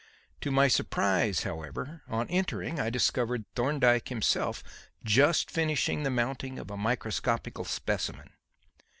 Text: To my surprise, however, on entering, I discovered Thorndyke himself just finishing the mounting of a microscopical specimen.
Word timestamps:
To 0.41 0.49
my 0.49 0.67
surprise, 0.67 1.43
however, 1.43 2.01
on 2.07 2.27
entering, 2.29 2.79
I 2.79 2.89
discovered 2.89 3.45
Thorndyke 3.55 4.07
himself 4.09 4.63
just 5.03 5.51
finishing 5.51 6.01
the 6.01 6.09
mounting 6.09 6.57
of 6.57 6.71
a 6.71 6.75
microscopical 6.75 7.65
specimen. 7.65 8.31